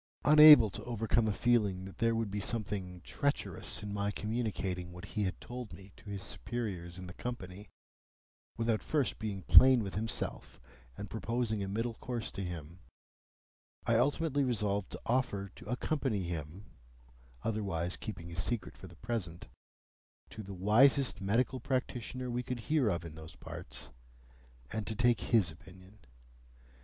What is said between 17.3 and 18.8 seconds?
(otherwise keeping his secret